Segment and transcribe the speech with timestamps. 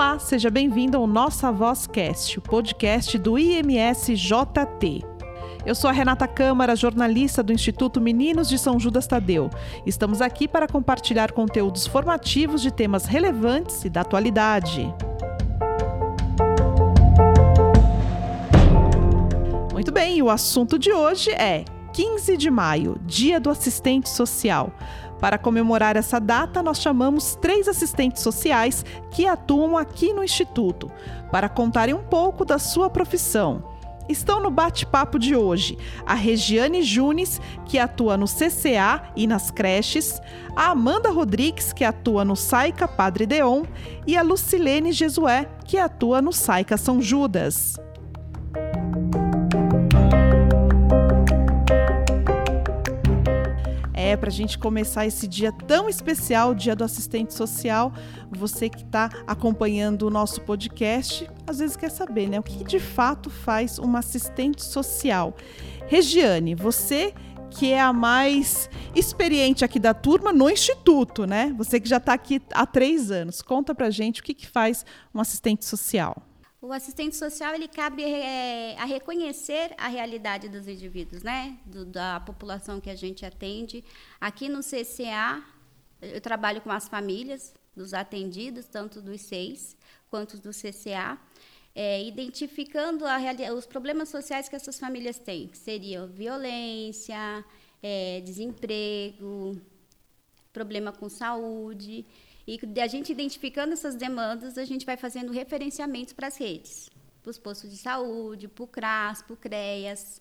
[0.00, 5.04] Olá, seja bem-vindo ao Nossa Voz Cast, o podcast do IMSJT.
[5.66, 9.50] Eu sou a Renata Câmara, jornalista do Instituto Meninos de São Judas Tadeu.
[9.84, 14.90] Estamos aqui para compartilhar conteúdos formativos de temas relevantes e da atualidade.
[19.70, 21.62] Muito bem, o assunto de hoje é
[21.92, 24.72] 15 de maio, Dia do Assistente Social.
[25.20, 30.90] Para comemorar essa data, nós chamamos três assistentes sociais que atuam aqui no Instituto,
[31.30, 33.62] para contarem um pouco da sua profissão.
[34.08, 40.20] Estão no bate-papo de hoje a Regiane Junes, que atua no CCA e nas creches,
[40.56, 43.62] a Amanda Rodrigues, que atua no Saica Padre Deon,
[44.06, 47.78] e a Lucilene Jesué, que atua no Saica São Judas.
[54.10, 57.92] É, para a gente começar esse dia tão especial, Dia do Assistente Social,
[58.28, 62.40] você que está acompanhando o nosso podcast, às vezes quer saber, né?
[62.40, 65.36] O que de fato faz uma assistente social?
[65.86, 67.14] Regiane, você
[67.50, 71.54] que é a mais experiente aqui da turma no Instituto, né?
[71.56, 73.40] Você que já está aqui há três anos.
[73.40, 76.20] Conta para gente o que, que faz um assistente social.
[76.62, 81.58] O assistente social ele cabe é, a reconhecer a realidade dos indivíduos, né?
[81.64, 83.82] Do, da população que a gente atende.
[84.20, 85.42] Aqui no CCA,
[86.02, 89.74] eu trabalho com as famílias dos atendidos, tanto dos seis
[90.10, 91.18] quanto do CCA,
[91.74, 93.06] é, identificando
[93.56, 97.42] os problemas sociais que essas famílias têm, que seriam violência,
[97.82, 99.58] é, desemprego,
[100.52, 102.04] problema com saúde.
[102.50, 106.90] E a gente identificando essas demandas, a gente vai fazendo referenciamentos para as redes,
[107.22, 110.20] para os postos de saúde, para o CRAS, para o CREAS.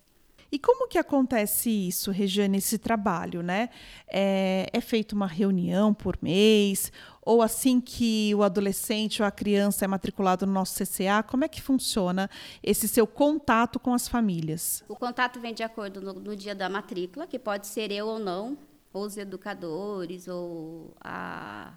[0.51, 3.69] E como que acontece isso, Regiane, esse trabalho, né?
[4.07, 6.91] É, é feita uma reunião por mês?
[7.23, 11.47] Ou assim que o adolescente ou a criança é matriculado no nosso CCA, como é
[11.47, 12.29] que funciona
[12.61, 14.83] esse seu contato com as famílias?
[14.87, 18.19] O contato vem de acordo no, no dia da matrícula, que pode ser eu ou
[18.19, 18.55] não,
[18.93, 21.73] ou os educadores, ou a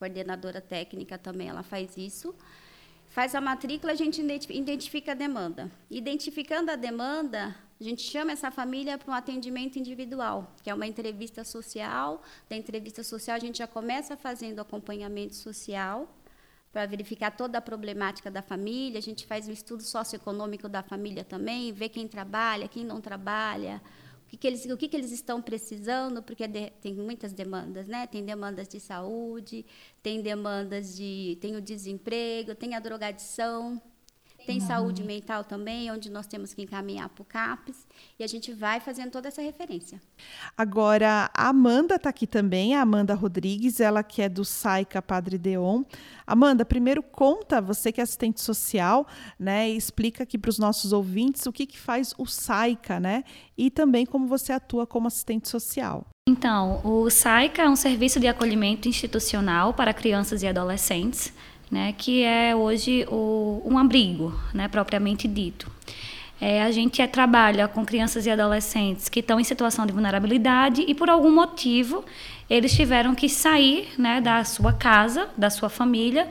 [0.00, 2.34] coordenadora técnica também, ela faz isso.
[3.10, 5.70] Faz a matrícula, a gente identifica a demanda.
[5.90, 10.86] Identificando a demanda, a gente chama essa família para um atendimento individual, que é uma
[10.86, 12.22] entrevista social.
[12.48, 16.08] Da entrevista social, a gente já começa fazendo acompanhamento social
[16.72, 18.98] para verificar toda a problemática da família.
[18.98, 23.82] A gente faz um estudo socioeconômico da família também, ver quem trabalha, quem não trabalha,
[24.30, 28.06] que, que eles, o que, que eles estão precisando, porque de, tem muitas demandas, né?
[28.06, 29.66] Tem demandas de saúde,
[30.02, 31.36] tem demandas de.
[31.40, 33.82] tem o desemprego, tem a drogadição,
[34.46, 34.66] tem uhum.
[34.66, 37.86] saúde mental também, onde nós temos que encaminhar para o CAPES,
[38.18, 40.00] e a gente vai fazendo toda essa referência.
[40.56, 45.38] Agora, a Amanda está aqui também, a Amanda Rodrigues, ela que é do SAICA Padre
[45.38, 45.82] Deon.
[46.26, 49.06] Amanda, primeiro conta, você que é assistente social,
[49.38, 53.24] né, e explica aqui para os nossos ouvintes o que, que faz o SAICA, né,
[53.56, 56.06] e também como você atua como assistente social.
[56.28, 61.32] Então, o SAICA é um serviço de acolhimento institucional para crianças e adolescentes
[61.70, 65.70] né, que é hoje o, um abrigo, né, propriamente dito.
[66.40, 70.82] É, a gente é, trabalha com crianças e adolescentes que estão em situação de vulnerabilidade
[70.88, 72.02] e, por algum motivo,
[72.48, 76.26] eles tiveram que sair né, da sua casa, da sua família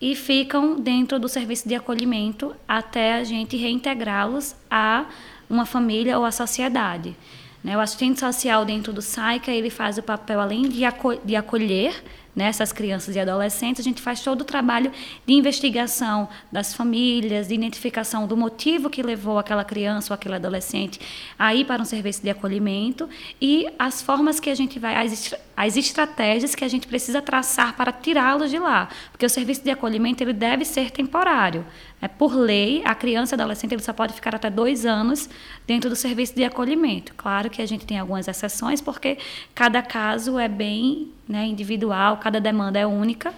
[0.00, 5.06] e ficam dentro do serviço de acolhimento até a gente reintegrá-los a
[5.48, 7.16] uma família ou à sociedade.
[7.62, 10.82] Né, o assistente social dentro do SAICA ele faz o papel, além de,
[11.24, 12.04] de acolher
[12.34, 14.90] nessas crianças e adolescentes, a gente faz todo o trabalho
[15.26, 21.00] de investigação das famílias, de identificação do motivo que levou aquela criança ou aquele adolescente
[21.38, 23.08] a ir para um serviço de acolhimento
[23.40, 27.76] e as formas que a gente vai, as, as estratégias que a gente precisa traçar
[27.76, 31.64] para tirá-los de lá, porque o serviço de acolhimento ele deve ser temporário.
[32.00, 35.28] É, por lei, a criança e adolescente ele só pode ficar até dois anos
[35.66, 37.14] dentro do serviço de acolhimento.
[37.14, 39.16] Claro que a gente tem algumas exceções, porque
[39.54, 43.32] cada caso é bem né, individual, cada demanda é única,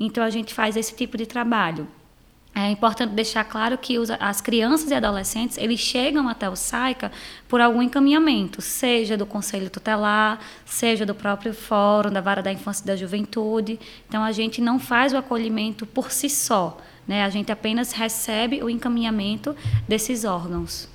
[0.00, 1.86] então a gente faz esse tipo de trabalho.
[2.54, 7.12] É importante deixar claro que os, as crianças e adolescentes eles chegam até o SAICA
[7.46, 12.82] por algum encaminhamento, seja do Conselho Tutelar, seja do próprio Fórum, da Vara da Infância
[12.82, 13.78] e da Juventude.
[14.08, 16.78] Então a gente não faz o acolhimento por si só.
[17.08, 17.24] Né?
[17.24, 19.56] A gente apenas recebe o encaminhamento
[19.88, 20.88] desses órgãos.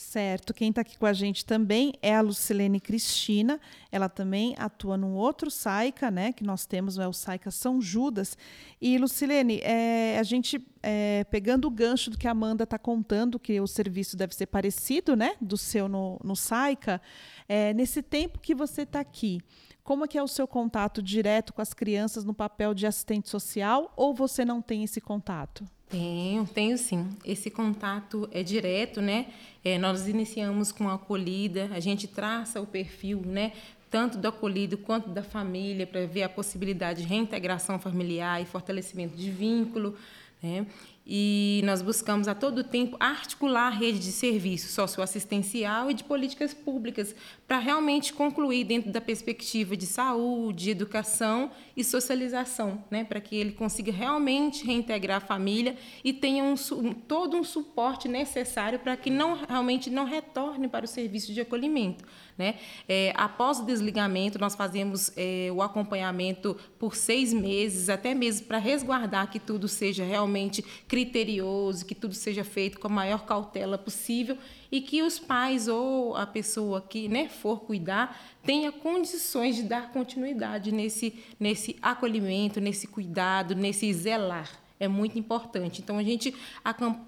[0.00, 0.54] Certo.
[0.54, 3.60] Quem está aqui com a gente também é a Lucilene Cristina.
[3.92, 6.32] Ela também atua num outro SAICA, né?
[6.32, 8.36] Que nós temos, é o SAICA São Judas.
[8.80, 13.38] E, Lucilene, é, a gente, é, pegando o gancho do que a Amanda está contando,
[13.38, 15.34] que o serviço deve ser parecido, né?
[15.38, 16.98] Do seu no, no SAICA,
[17.46, 19.42] é, nesse tempo que você está aqui,
[19.82, 23.28] como é que é o seu contato direto com as crianças no papel de assistente
[23.28, 25.64] social ou você não tem esse contato?
[25.88, 27.08] Tenho, tenho sim.
[27.24, 29.26] Esse contato é direto, né?
[29.64, 33.52] É, nós iniciamos com a acolhida, a gente traça o perfil, né?
[33.90, 39.16] Tanto do acolhido quanto da família, para ver a possibilidade de reintegração familiar e fortalecimento
[39.16, 39.96] de vínculo.
[40.40, 40.64] Né?
[41.12, 46.54] E nós buscamos a todo tempo articular a rede de serviço socioassistencial e de políticas
[46.54, 47.16] públicas
[47.48, 53.02] para realmente concluir dentro da perspectiva de saúde, educação e socialização, né?
[53.02, 56.54] para que ele consiga realmente reintegrar a família e tenha um,
[56.92, 62.04] todo um suporte necessário para que não realmente não retorne para o serviço de acolhimento.
[62.38, 62.54] Né?
[62.88, 68.58] É, após o desligamento, nós fazemos é, o acompanhamento por seis meses, até mesmo para
[68.58, 70.64] resguardar que tudo seja realmente
[71.00, 74.36] criterioso, que tudo seja feito com a maior cautela possível
[74.70, 79.92] e que os pais ou a pessoa que né, for cuidar tenha condições de dar
[79.92, 84.50] continuidade nesse, nesse acolhimento, nesse cuidado, nesse zelar.
[84.78, 85.80] É muito importante.
[85.80, 86.34] Então, a gente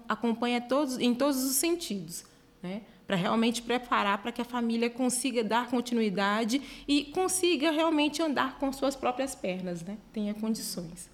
[0.07, 2.25] acompanha todos, em todos os sentidos.
[2.61, 2.81] Né?
[3.05, 8.71] para realmente preparar para que a família consiga dar continuidade e consiga realmente andar com
[8.71, 9.97] suas próprias pernas, né?
[10.13, 11.12] Tenha condições.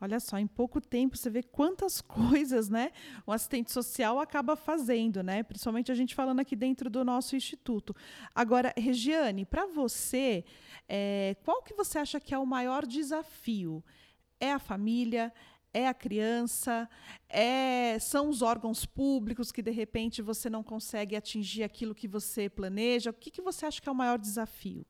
[0.00, 2.92] Olha só, em pouco tempo você vê quantas coisas, né,
[3.26, 5.42] o assistente social acaba fazendo, né?
[5.42, 7.94] Principalmente a gente falando aqui dentro do nosso instituto.
[8.34, 10.44] Agora, Regiane, para você,
[10.88, 13.82] é, qual que você acha que é o maior desafio?
[14.38, 15.32] É a família?
[15.76, 16.88] é a criança,
[17.28, 22.48] é, são os órgãos públicos que de repente você não consegue atingir aquilo que você
[22.48, 23.10] planeja.
[23.10, 24.86] O que, que você acha que é o maior desafio?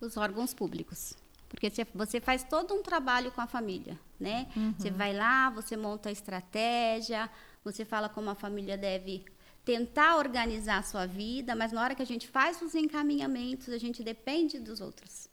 [0.00, 1.14] Os órgãos públicos.
[1.54, 4.46] Porque você faz todo um trabalho com a família, né?
[4.56, 4.74] Uhum.
[4.76, 7.30] Você vai lá, você monta a estratégia,
[7.64, 9.24] você fala como a família deve
[9.64, 13.78] tentar organizar a sua vida, mas na hora que a gente faz os encaminhamentos, a
[13.78, 15.28] gente depende dos outros.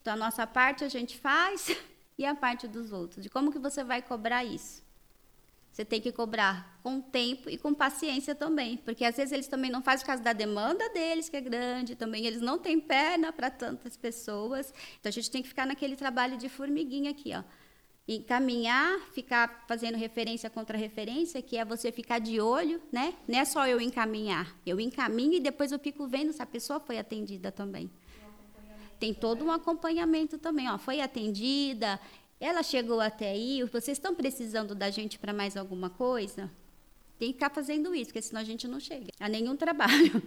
[0.00, 1.76] Então, a nossa parte a gente faz,
[2.16, 4.82] e a parte dos outros, de como que você vai cobrar isso.
[5.72, 9.70] Você tem que cobrar com tempo e com paciência também, porque às vezes eles também
[9.70, 13.32] não fazem por causa da demanda deles, que é grande, também eles não têm perna
[13.32, 14.74] para tantas pessoas.
[14.98, 17.44] Então a gente tem que ficar naquele trabalho de formiguinha aqui, ó.
[18.08, 23.14] Encaminhar, ficar fazendo referência contra referência, que é você ficar de olho, né?
[23.28, 24.52] Não é só eu encaminhar.
[24.66, 27.88] Eu encaminho e depois eu fico vendo se a pessoa foi atendida também
[29.00, 30.70] tem todo um acompanhamento também.
[30.70, 31.98] Ó, foi atendida,
[32.40, 36.50] ela chegou até aí, vocês estão precisando da gente para mais alguma coisa?
[37.18, 40.22] Tem que ficar fazendo isso, porque senão a gente não chega a nenhum trabalho.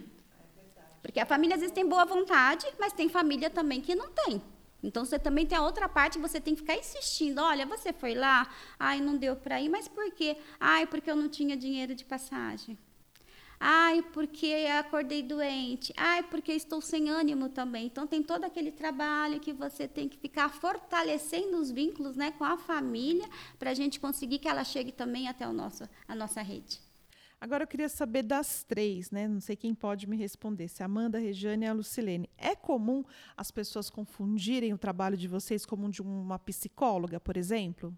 [1.02, 4.40] Porque a família às vezes tem boa vontade, mas tem família também que não tem.
[4.82, 7.40] Então você também tem a outra parte, você tem que ficar insistindo.
[7.40, 10.36] Olha, você foi lá, ai, não deu para ir, mas por quê?
[10.60, 12.78] Ai, porque eu não tinha dinheiro de passagem.
[13.58, 15.92] Ai, porque acordei doente.
[15.96, 17.86] Ai, porque estou sem ânimo também.
[17.86, 22.44] Então tem todo aquele trabalho que você tem que ficar fortalecendo os vínculos, né, com
[22.44, 23.28] a família,
[23.58, 26.80] para a gente conseguir que ela chegue também até o nosso, a nossa rede.
[27.40, 29.28] Agora eu queria saber das três, né?
[29.28, 32.30] Não sei quem pode me responder, se a Amanda, a Regiane e a Lucilene.
[32.38, 33.04] É comum
[33.36, 37.94] as pessoas confundirem o trabalho de vocês como de uma psicóloga, por exemplo?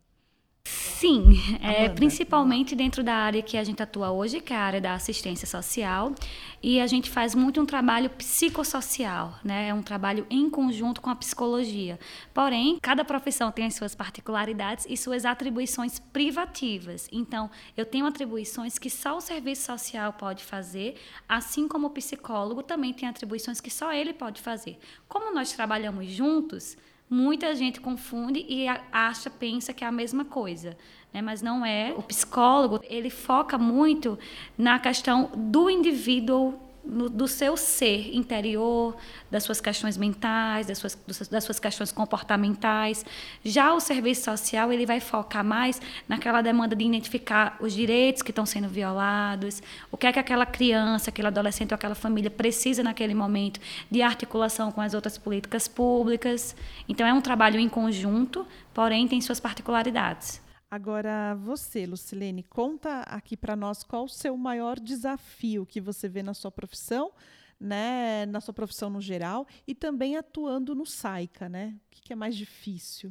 [0.98, 4.80] Sim, é, principalmente dentro da área que a gente atua hoje, que é a área
[4.80, 6.14] da assistência social,
[6.62, 9.68] e a gente faz muito um trabalho psicossocial, né?
[9.68, 12.00] É um trabalho em conjunto com a psicologia.
[12.32, 17.08] Porém, cada profissão tem as suas particularidades e suas atribuições privativas.
[17.12, 20.96] Então, eu tenho atribuições que só o serviço social pode fazer,
[21.28, 24.78] assim como o psicólogo também tem atribuições que só ele pode fazer.
[25.06, 26.74] Como nós trabalhamos juntos,
[27.08, 30.76] muita gente confunde e acha, pensa que é a mesma coisa,
[31.12, 31.22] né?
[31.22, 31.94] mas não é.
[31.96, 34.18] O psicólogo ele foca muito
[34.58, 38.96] na questão do indivíduo no, do seu ser interior,
[39.30, 40.96] das suas questões mentais, das suas,
[41.30, 43.04] das suas questões comportamentais.
[43.44, 48.30] Já o serviço social ele vai focar mais naquela demanda de identificar os direitos que
[48.30, 52.82] estão sendo violados, o que é que aquela criança, aquele adolescente ou aquela família precisa
[52.82, 56.54] naquele momento de articulação com as outras políticas públicas.
[56.88, 60.45] Então é um trabalho em conjunto, porém tem suas particularidades.
[60.76, 66.22] Agora, você, Lucilene, conta aqui para nós qual o seu maior desafio que você vê
[66.22, 67.12] na sua profissão,
[67.58, 71.74] né, na sua profissão no geral, e também atuando no SAICA, né?
[71.86, 73.10] O que é mais difícil?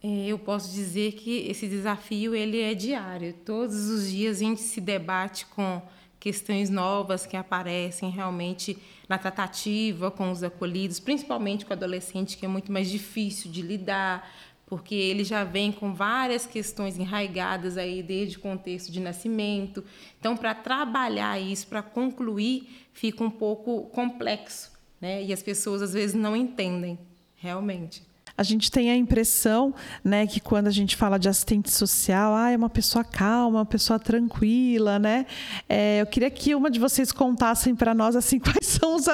[0.00, 3.34] É, eu posso dizer que esse desafio ele é diário.
[3.44, 5.82] Todos os dias a gente se debate com
[6.20, 8.78] questões novas que aparecem realmente
[9.08, 13.60] na tratativa com os acolhidos, principalmente com o adolescente, que é muito mais difícil de
[13.60, 14.30] lidar,
[14.72, 19.84] porque ele já vem com várias questões enraigadas aí desde o contexto de nascimento.
[20.18, 25.22] Então, para trabalhar isso, para concluir, fica um pouco complexo, né?
[25.22, 26.98] E as pessoas às vezes não entendem,
[27.36, 28.02] realmente
[28.36, 32.50] a gente tem a impressão, né, que quando a gente fala de assistente social, ah,
[32.50, 35.26] é uma pessoa calma, uma pessoa tranquila, né?
[35.68, 39.06] É, eu queria que uma de vocês contassem para nós assim quais os,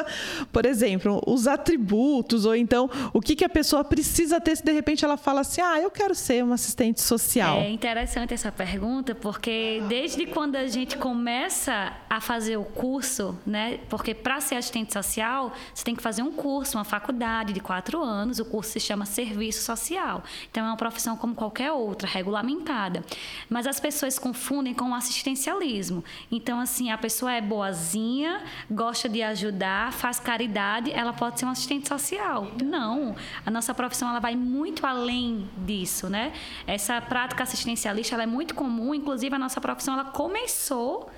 [0.53, 4.73] por exemplo, os atributos ou então o que que a pessoa precisa ter se de
[4.73, 7.59] repente ela fala assim, ah, eu quero ser uma assistente social.
[7.59, 13.79] É interessante essa pergunta porque desde quando a gente começa a fazer o curso, né?
[13.89, 18.03] Porque para ser assistente social você tem que fazer um curso, uma faculdade de quatro
[18.03, 18.39] anos.
[18.39, 20.23] O curso se chama serviço social.
[20.51, 23.05] Então, é uma profissão como qualquer outra, regulamentada.
[23.49, 26.05] Mas as pessoas confundem com o assistencialismo.
[26.31, 29.58] Então, assim, a pessoa é boazinha, gosta de ajudar,
[29.93, 32.49] faz caridade, ela pode ser um assistente social.
[32.63, 33.15] Não.
[33.45, 36.33] A nossa profissão ela vai muito além disso, né?
[36.67, 41.11] Essa prática assistencialista ela é muito comum, inclusive a nossa profissão ela começou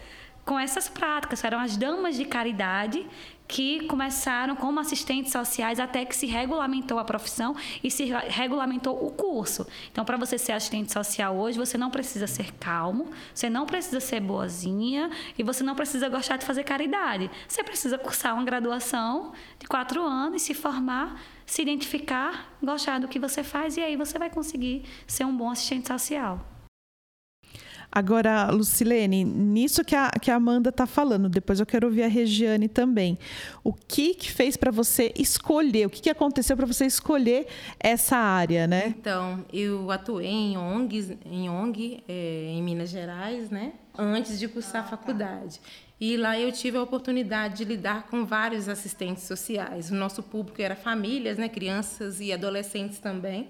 [0.50, 3.06] com essas práticas, eram as damas de caridade
[3.46, 7.54] que começaram como assistentes sociais até que se regulamentou a profissão
[7.84, 9.64] e se regulamentou o curso.
[9.92, 14.00] Então, para você ser assistente social hoje, você não precisa ser calmo, você não precisa
[14.00, 17.30] ser boazinha e você não precisa gostar de fazer caridade.
[17.46, 21.14] Você precisa cursar uma graduação de quatro anos se formar,
[21.46, 25.48] se identificar, gostar do que você faz e aí você vai conseguir ser um bom
[25.48, 26.44] assistente social.
[27.92, 32.06] Agora, Lucilene, nisso que a, que a Amanda está falando, depois eu quero ouvir a
[32.06, 33.18] Regiane também.
[33.64, 35.86] O que, que fez para você escolher?
[35.86, 37.48] O que, que aconteceu para você escolher
[37.80, 38.94] essa área, né?
[38.96, 43.72] Então, eu atuei em ONGs, em ONG, é, em Minas Gerais, né?
[43.98, 45.60] Antes de cursar a faculdade.
[46.00, 49.90] E lá eu tive a oportunidade de lidar com vários assistentes sociais.
[49.90, 51.48] O nosso público era famílias, né?
[51.48, 53.48] Crianças e adolescentes também.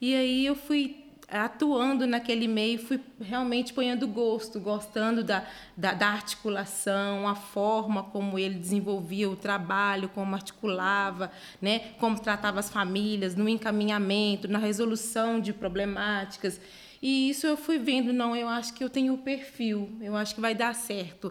[0.00, 6.08] E aí eu fui atuando naquele meio, fui realmente ponhando gosto, gostando da, da, da,
[6.08, 11.30] articulação, a forma como ele desenvolvia o trabalho, como articulava,
[11.60, 16.58] né, como tratava as famílias, no encaminhamento, na resolução de problemáticas.
[17.00, 20.34] E isso eu fui vendo, não, eu acho que eu tenho o perfil, eu acho
[20.34, 21.30] que vai dar certo.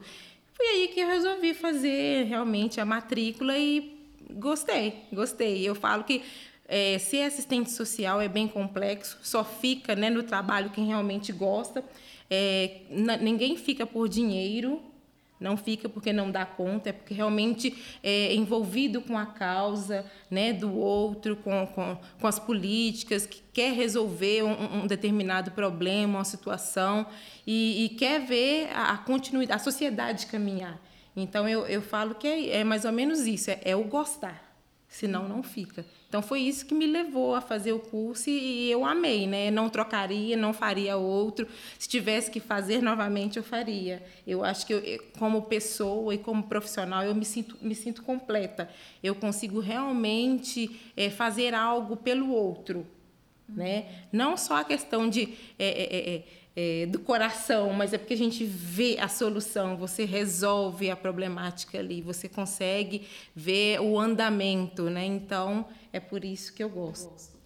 [0.54, 3.98] Foi aí que eu resolvi fazer realmente a matrícula e
[4.32, 5.68] gostei, gostei.
[5.68, 6.24] Eu falo que
[6.68, 11.84] é, ser assistente social é bem complexo, só fica né, no trabalho quem realmente gosta.
[12.30, 12.82] É,
[13.22, 14.82] ninguém fica por dinheiro,
[15.40, 20.52] não fica porque não dá conta, é porque realmente é envolvido com a causa né,
[20.52, 26.26] do outro, com, com, com as políticas, que quer resolver um, um determinado problema, uma
[26.26, 27.06] situação,
[27.46, 30.82] e, e quer ver a, a, continuidade, a sociedade caminhar.
[31.16, 34.47] Então, eu, eu falo que é, é mais ou menos isso, é, é o gostar,
[34.88, 35.86] senão não fica.
[36.08, 39.52] Então foi isso que me levou a fazer o curso e eu amei, né?
[39.52, 41.46] Não trocaria, não faria outro.
[41.78, 44.02] Se tivesse que fazer novamente, eu faria.
[44.26, 44.82] Eu acho que eu,
[45.20, 48.70] como pessoa e como profissional eu me sinto me sinto completa.
[49.04, 52.88] Eu consigo realmente é, fazer algo pelo outro,
[53.50, 54.06] né?
[54.12, 56.24] Não só a questão de é, é,
[56.60, 61.78] é do coração, mas é porque a gente vê a solução, você resolve a problemática
[61.78, 65.06] ali, você consegue ver o andamento, né?
[65.06, 67.37] Então, é por isso que eu gosto.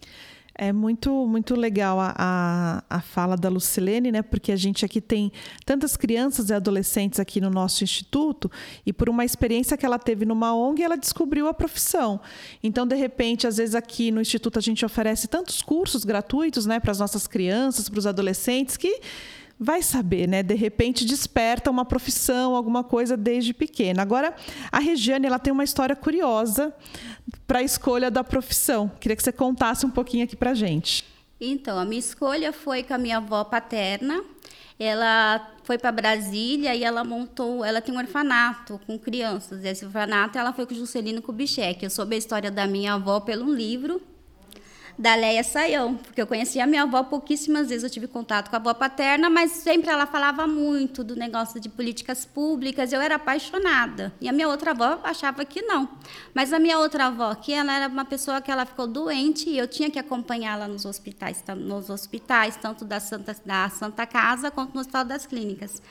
[0.54, 4.20] É muito, muito legal a, a, a, fala da Lucilene, né?
[4.20, 5.32] Porque a gente aqui tem
[5.64, 8.50] tantas crianças e adolescentes aqui no nosso instituto
[8.84, 12.20] e por uma experiência que ela teve numa ONG, ela descobriu a profissão.
[12.62, 16.78] Então, de repente, às vezes aqui no instituto a gente oferece tantos cursos gratuitos, né,
[16.78, 19.00] para as nossas crianças, para os adolescentes que
[19.62, 20.42] vai saber, né?
[20.42, 24.02] De repente desperta uma profissão, alguma coisa desde pequena.
[24.02, 24.34] Agora,
[24.70, 26.74] a Regiane, ela tem uma história curiosa
[27.46, 28.90] para a escolha da profissão.
[29.00, 31.04] Queria que você contasse um pouquinho aqui para gente.
[31.40, 34.22] Então, a minha escolha foi com a minha avó paterna.
[34.78, 39.64] Ela foi para Brasília e ela montou, ela tem um orfanato com crianças.
[39.64, 41.84] Esse orfanato ela foi com Juscelino Kubitschek.
[41.84, 44.02] Eu soube a história da minha avó pelo livro
[44.98, 48.56] da Leia Saião, porque eu conhecia a minha avó pouquíssimas vezes, eu tive contato com
[48.56, 53.16] a avó paterna, mas sempre ela falava muito do negócio de políticas públicas, eu era
[53.16, 54.12] apaixonada.
[54.20, 55.88] E a minha outra avó achava que não.
[56.34, 59.58] Mas a minha outra avó, que ela era uma pessoa que ela ficou doente e
[59.58, 64.74] eu tinha que acompanhá-la nos hospitais, nos hospitais, tanto da Santa, da Santa Casa quanto
[64.74, 65.82] no Hospital das Clínicas.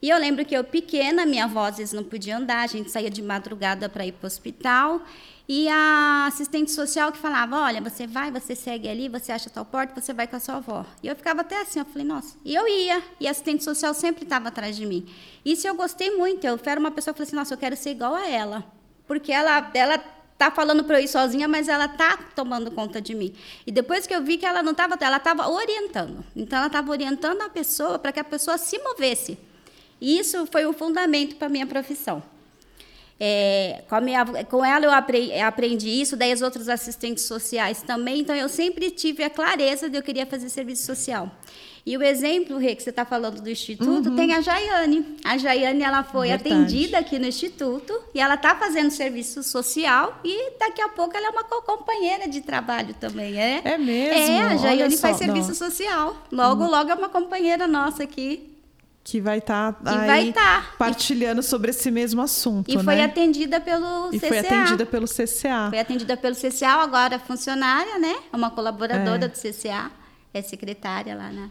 [0.00, 2.90] E eu lembro que eu pequena, minha avó às vezes não podia andar, a gente
[2.90, 5.00] saía de madrugada para ir para o hospital.
[5.48, 9.64] E a assistente social que falava: Olha, você vai, você segue ali, você acha tal
[9.64, 10.84] porta, você vai com a sua avó.
[11.02, 12.36] E eu ficava até assim, eu falei: Nossa.
[12.44, 15.06] E eu ia, e a assistente social sempre estava atrás de mim.
[15.44, 16.44] Isso eu gostei muito.
[16.44, 18.64] Eu era uma pessoa que falei assim: Nossa, eu quero ser igual a ela.
[19.06, 19.98] Porque ela, ela
[20.36, 23.32] tá falando para eu ir sozinha, mas ela tá tomando conta de mim.
[23.64, 26.24] E depois que eu vi que ela não estava, ela estava orientando.
[26.34, 29.38] Então ela estava orientando a pessoa para que a pessoa se movesse.
[30.00, 32.22] E isso foi o fundamento para a minha profissão.
[33.18, 34.92] É, com, minha, com, ela eu
[35.46, 39.96] aprendi isso, daí as outras assistentes sociais também, então eu sempre tive a clareza de
[39.96, 41.30] eu queria fazer serviço social.
[41.86, 44.16] E o exemplo, Rê, que você está falando do Instituto, uhum.
[44.16, 45.16] tem a Jaiane.
[45.24, 46.52] A Jaiane ela foi Verdade.
[46.52, 51.28] atendida aqui no Instituto e ela está fazendo serviço social e daqui a pouco ela
[51.28, 53.40] é uma companheira de trabalho também.
[53.40, 54.14] É, é mesmo?
[54.14, 55.54] É, a Jaiane faz serviço Não.
[55.54, 56.16] social.
[56.32, 56.68] Logo, hum.
[56.68, 58.55] logo é uma companheira nossa aqui
[59.06, 60.66] que vai estar tá tá.
[60.76, 62.68] partilhando sobre esse mesmo assunto.
[62.68, 62.82] E né?
[62.82, 64.28] foi atendida pelo e CCA.
[64.28, 65.68] Foi atendida pelo CCA.
[65.70, 68.16] Foi atendida pelo CCA, agora funcionária, né?
[68.32, 69.28] É uma colaboradora é.
[69.28, 69.92] do CCA,
[70.34, 71.48] é secretária lá na.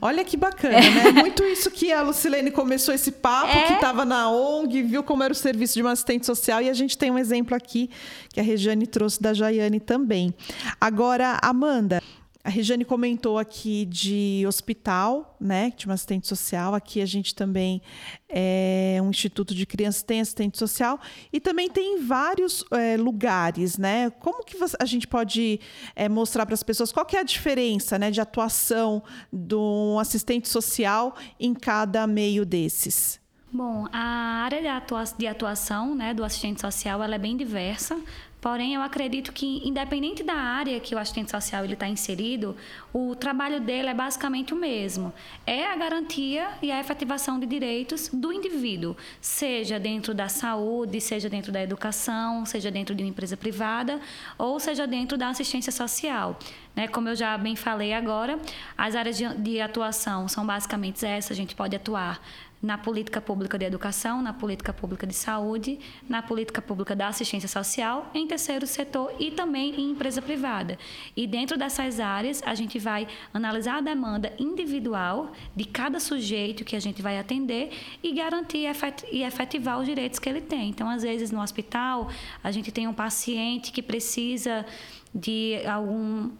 [0.00, 0.90] Olha que bacana, é.
[0.90, 1.10] né?
[1.22, 3.66] Muito isso que a Lucilene começou esse papo, é.
[3.66, 6.74] que estava na ONG, viu como era o serviço de uma assistente social, e a
[6.74, 7.88] gente tem um exemplo aqui
[8.32, 10.34] que a Regiane trouxe da Jaiane também.
[10.80, 12.02] Agora, Amanda,
[12.44, 16.74] a Regiane comentou aqui de hospital, né, de uma assistente social.
[16.74, 17.80] Aqui a gente também
[18.28, 21.00] é um instituto de crianças tem assistente social
[21.32, 24.10] e também tem vários é, lugares, né?
[24.10, 25.58] Como que a gente pode
[25.96, 31.16] é, mostrar para as pessoas qual é a diferença, né, de atuação do assistente social
[31.40, 33.18] em cada meio desses?
[33.50, 34.60] Bom, a área
[35.16, 37.96] de atuação né, do assistente social ela é bem diversa.
[38.44, 42.54] Porém, eu acredito que, independente da área que o assistente social está inserido,
[42.92, 45.14] o trabalho dele é basicamente o mesmo.
[45.46, 51.30] É a garantia e a efetivação de direitos do indivíduo, seja dentro da saúde, seja
[51.30, 53.98] dentro da educação, seja dentro de uma empresa privada
[54.36, 56.38] ou seja dentro da assistência social.
[56.76, 56.86] Né?
[56.86, 58.38] Como eu já bem falei agora,
[58.76, 61.30] as áreas de, de atuação são basicamente essas.
[61.30, 62.20] A gente pode atuar
[62.64, 65.78] na política pública de educação, na política pública de saúde,
[66.08, 70.78] na política pública da assistência social, em terceiro setor e também em empresa privada.
[71.14, 76.74] E dentro dessas áreas, a gente vai analisar a demanda individual de cada sujeito que
[76.74, 77.70] a gente vai atender
[78.02, 78.66] e garantir
[79.12, 80.70] e efetivar os direitos que ele tem.
[80.70, 82.08] Então, às vezes, no hospital,
[82.42, 84.64] a gente tem um paciente que precisa
[85.14, 86.30] de algum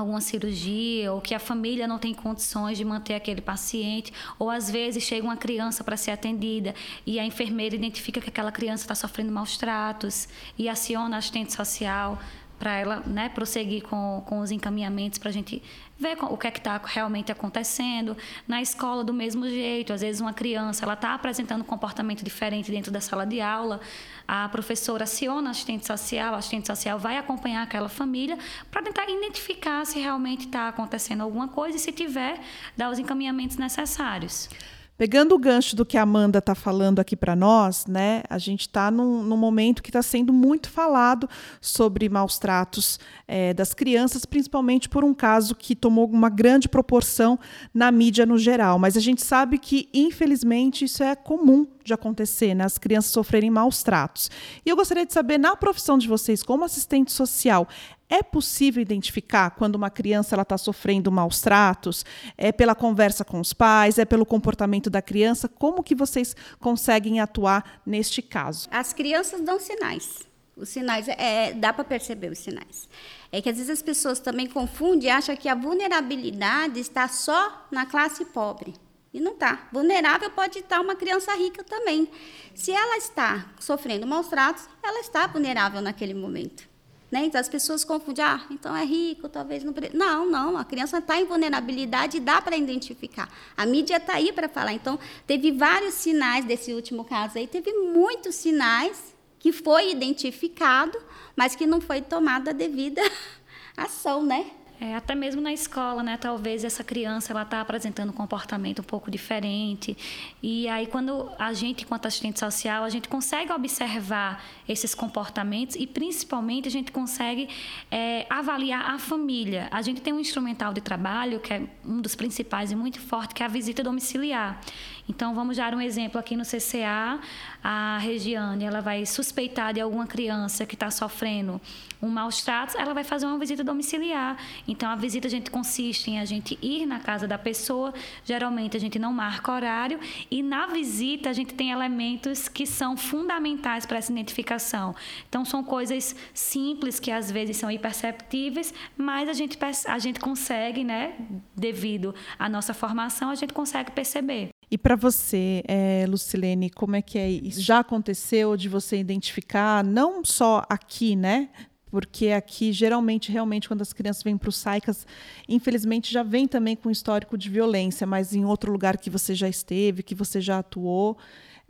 [0.00, 4.70] alguma cirurgia ou que a família não tem condições de manter aquele paciente, ou às
[4.70, 6.74] vezes chega uma criança para ser atendida
[7.06, 10.28] e a enfermeira identifica que aquela criança está sofrendo maus tratos
[10.58, 12.18] e aciona a assistente social
[12.58, 15.62] para ela né, prosseguir com, com os encaminhamentos para a gente
[15.98, 18.16] ver o que é que está realmente acontecendo.
[18.46, 22.70] Na escola, do mesmo jeito, às vezes uma criança ela está apresentando um comportamento diferente
[22.70, 23.80] dentro da sala de aula,
[24.26, 28.38] a professora aciona a assistente social, a assistente social vai acompanhar aquela família
[28.70, 32.40] para tentar identificar se realmente está acontecendo alguma coisa e, se tiver,
[32.76, 34.48] dar os encaminhamentos necessários.
[34.98, 38.22] Pegando o gancho do que a Amanda está falando aqui para nós, né?
[38.30, 41.28] A gente está num, num, momento que está sendo muito falado
[41.60, 47.38] sobre maus tratos é, das crianças, principalmente por um caso que tomou uma grande proporção
[47.74, 48.78] na mídia no geral.
[48.78, 52.64] Mas a gente sabe que, infelizmente, isso é comum de acontecer, né?
[52.64, 54.30] As crianças sofrerem maus tratos.
[54.64, 57.68] E eu gostaria de saber, na profissão de vocês, como assistente social,
[58.08, 62.04] é possível identificar quando uma criança está sofrendo maus tratos?
[62.36, 63.98] É pela conversa com os pais?
[63.98, 65.48] É pelo comportamento da criança?
[65.48, 68.68] Como que vocês conseguem atuar neste caso?
[68.70, 70.26] As crianças dão sinais.
[70.56, 72.88] Os sinais, é, dá para perceber os sinais.
[73.30, 77.66] É que às vezes as pessoas também confundem e acham que a vulnerabilidade está só
[77.70, 78.74] na classe pobre.
[79.12, 79.68] E não está.
[79.72, 82.08] Vulnerável pode estar uma criança rica também.
[82.54, 86.75] Se ela está sofrendo maus tratos, ela está vulnerável naquele momento.
[87.10, 87.26] Né?
[87.26, 89.72] Então, as pessoas confundem, ah, então é rico, talvez não.
[89.94, 93.28] Não, não, a criança está em vulnerabilidade e dá para identificar.
[93.56, 94.72] A mídia está aí para falar.
[94.72, 100.98] Então, teve vários sinais desse último caso aí, teve muitos sinais que foi identificado,
[101.36, 103.00] mas que não foi tomada a devida
[103.76, 104.50] ação, né?
[104.78, 106.18] É, até mesmo na escola, né?
[106.18, 109.96] Talvez essa criança ela está apresentando um comportamento um pouco diferente.
[110.42, 115.86] E aí, quando a gente, enquanto assistente social, a gente consegue observar esses comportamentos e,
[115.86, 117.48] principalmente, a gente consegue
[117.90, 119.68] é, avaliar a família.
[119.70, 123.34] A gente tem um instrumental de trabalho que é um dos principais e muito forte,
[123.34, 124.60] que é a visita domiciliar.
[125.08, 127.20] Então, vamos dar um exemplo aqui no CCA,
[127.62, 131.60] a Regiane, ela vai suspeitar de alguma criança que está sofrendo
[132.02, 134.36] um maus tratos, ela vai fazer uma visita domiciliar.
[134.66, 138.76] Então, a visita a gente consiste em a gente ir na casa da pessoa, geralmente
[138.76, 139.98] a gente não marca horário,
[140.30, 144.94] e na visita a gente tem elementos que são fundamentais para essa identificação.
[145.28, 150.82] Então, são coisas simples que às vezes são imperceptíveis, mas a gente, a gente consegue,
[150.82, 151.14] né,
[151.54, 154.55] devido à nossa formação, a gente consegue perceber.
[154.70, 157.60] E para você, é, Lucilene, como é que é isso?
[157.60, 161.48] Já aconteceu de você identificar, não só aqui, né?
[161.88, 165.06] Porque aqui, geralmente, realmente, quando as crianças vêm para o SAICAS,
[165.48, 169.48] infelizmente já vem também com histórico de violência, mas em outro lugar que você já
[169.48, 171.16] esteve, que você já atuou,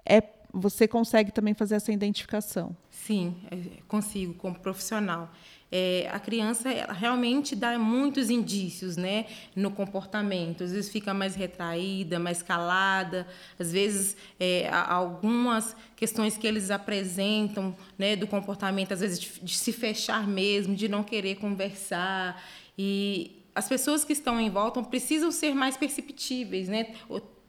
[0.05, 2.75] é, você consegue também fazer essa identificação?
[2.91, 5.31] Sim, é, consigo, como profissional
[5.71, 10.63] é, a criança realmente dá muitos indícios né, no comportamento.
[10.63, 13.27] Às vezes fica mais retraída, mais calada,
[13.59, 19.57] às vezes é, algumas questões que eles apresentam né, do comportamento, às vezes de, de
[19.57, 22.41] se fechar mesmo, de não querer conversar.
[22.79, 26.95] E as pessoas que estão em volta precisam ser mais perceptíveis, né?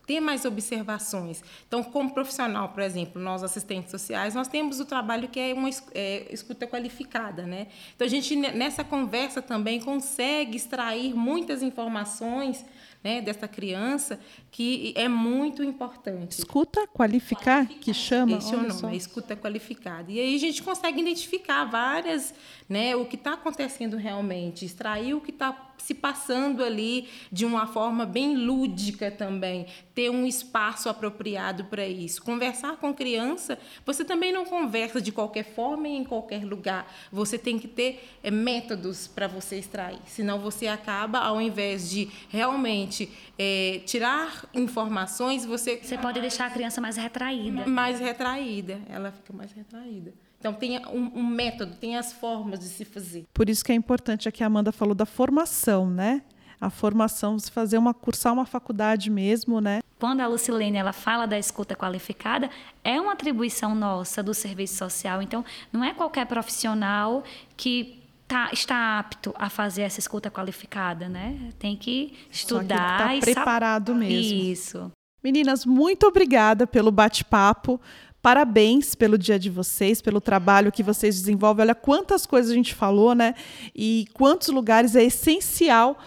[0.08, 1.44] Ter mais observações.
[1.68, 5.70] Então, como profissional, por exemplo, nós assistentes sociais, nós temos o trabalho que é uma
[5.94, 7.68] é, escuta qualificada, né?
[7.94, 12.64] Então, a gente nessa conversa também consegue extrair muitas informações
[13.04, 16.40] né, dessa criança que é muito importante.
[16.40, 18.38] Escuta qualificar, que chama?
[18.38, 20.12] Esse é o nome, é escuta qualificada.
[20.12, 22.34] E aí a gente consegue identificar várias,
[22.68, 27.68] né, o que está acontecendo realmente, extrair o que está se passando ali de uma
[27.68, 32.22] forma bem lúdica também, ter um espaço apropriado para isso.
[32.22, 36.92] Conversar com criança, você também não conversa de qualquer forma e em qualquer lugar.
[37.12, 42.10] Você tem que ter é, métodos para você extrair, senão você acaba, ao invés de
[42.30, 45.78] realmente é, tirar informações, você.
[45.78, 47.66] Você pode deixar a criança mais retraída.
[47.66, 50.14] Mais retraída, ela fica mais retraída.
[50.48, 53.26] Então, tem um, um, método, tem as formas de se fazer.
[53.34, 56.22] Por isso que é importante, aqui a Amanda falou da formação, né?
[56.60, 59.82] A formação, você fazer uma, cursar uma faculdade mesmo, né?
[60.00, 62.50] Quando a Lucilene ela fala da escuta qualificada,
[62.84, 65.22] é uma atribuição nossa do serviço social.
[65.22, 67.24] Então, não é qualquer profissional
[67.58, 71.50] que tá, está apto a fazer essa escuta qualificada, né?
[71.60, 74.44] Tem que estudar Só que tá preparado mesmo.
[74.44, 74.92] Isso.
[75.24, 77.82] Meninas, muito obrigada pelo bate-papo.
[78.28, 81.64] Parabéns pelo dia de vocês, pelo trabalho que vocês desenvolvem.
[81.64, 83.34] Olha quantas coisas a gente falou, né?
[83.74, 85.98] E quantos lugares é essencial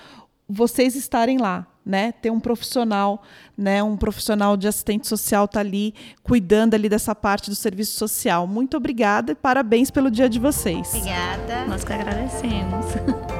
[0.47, 2.13] vocês estarem lá, né?
[2.13, 3.23] Ter um profissional,
[3.57, 3.83] né?
[3.83, 8.47] Um profissional de assistente social tá ali cuidando ali dessa parte do serviço social.
[8.47, 10.93] Muito obrigada e parabéns pelo dia de vocês.
[10.93, 11.65] Obrigada.
[11.65, 12.85] Nós que agradecemos.